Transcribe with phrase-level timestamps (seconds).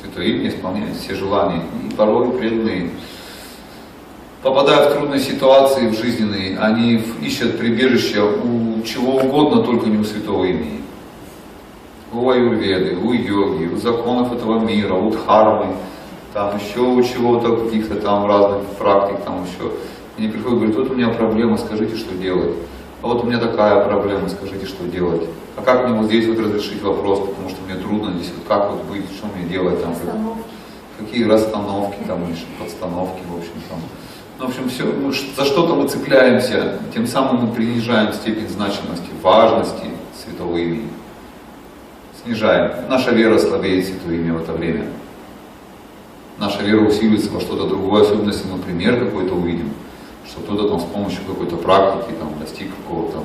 [0.00, 1.62] Святое имя исполняет все желания.
[1.84, 2.90] И порой преданные,
[4.42, 10.04] попадая в трудные ситуации в жизненные, они ищут прибежище у чего угодно, только не у
[10.04, 10.82] святого имени.
[12.12, 15.74] У аюрведы, у йоги, у законов этого мира, у дхармы,
[16.32, 19.72] там еще у чего-то, каких-то там разных практик, там еще.
[20.16, 22.54] Они приходят и говорят, вот у меня проблема, скажите, что делать.
[23.02, 25.22] А вот у меня такая проблема, скажите, что делать.
[25.56, 28.70] А как мне вот здесь вот разрешить вопрос, потому что мне трудно здесь вот как
[28.70, 29.94] вот быть, что мне делать там.
[30.98, 33.78] Какие расстановки там, или подстановки, в общем, там.
[34.38, 39.08] Ну, в общем, все, мы, за что-то мы цепляемся, тем самым мы принижаем степень значимости,
[39.22, 39.86] важности
[40.24, 40.88] святого имени.
[42.24, 42.88] Снижаем.
[42.88, 44.86] Наша вера слабеет святое имя в это время
[46.38, 49.72] наша вера усиливается во что-то другое, особенно если мы пример какой-то увидим,
[50.38, 53.22] что кто-то там с помощью какой-то практики там, достиг какого-то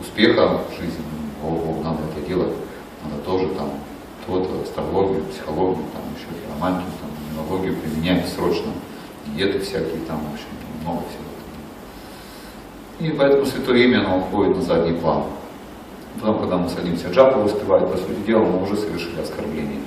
[0.00, 1.04] успеха в жизни,
[1.42, 2.52] о, о, надо это делать,
[3.04, 3.70] надо тоже там
[4.26, 8.72] то-то, астрологию, психологию, там еще романтику, там, минологию применять срочно,
[9.26, 10.46] диеты всякие там, в общем,
[10.82, 11.22] много всего.
[13.00, 15.24] И поэтому святое имя, оно уходит на задний план.
[16.20, 19.80] Потом, когда мы садимся джапу воспевать, по сути дела, мы уже совершили оскорбление.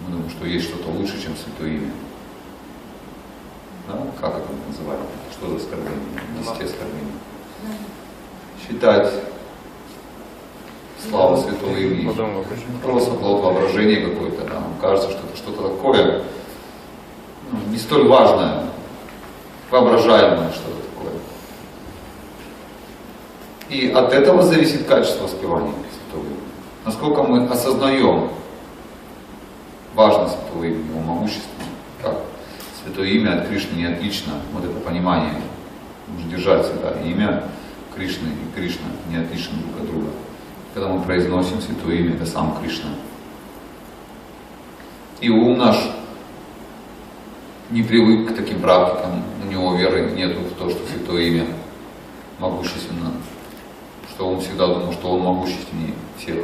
[0.00, 1.90] Мы думаем, что есть что-то лучше, чем Святое Имя.
[3.88, 3.94] Да?
[4.20, 5.00] Как это мы называем?
[5.32, 6.00] Что за оскорбление?
[6.38, 7.12] Десяти оскорблений.
[8.66, 9.12] Считать
[11.08, 12.12] славу Святого Имени.
[12.82, 14.44] Просто плод воображения какое-то.
[14.44, 14.54] Да?
[14.54, 16.22] Нам кажется, что это что-то такое
[17.50, 18.64] ну, не столь важное,
[19.70, 21.12] воображаемое что-то такое.
[23.68, 26.40] И от этого зависит качество воспевания Святого Имени.
[26.84, 28.30] Насколько мы осознаем
[29.94, 31.50] важность этого имени, его могущество,
[32.02, 32.20] как
[32.88, 35.34] святое имя от Кришны не отлично, вот это понимание,
[36.08, 37.44] нужно держать всегда, имя
[37.94, 40.08] Кришны и Кришна не отличны друг от друга.
[40.72, 42.90] Когда мы произносим святое имя, это сам Кришна.
[45.20, 45.76] И ум наш
[47.70, 51.46] не привык к таким практикам, у него веры нету в то, что святое имя
[52.38, 53.12] могущественно,
[54.08, 56.36] что он всегда думал, что он могущественнее всех.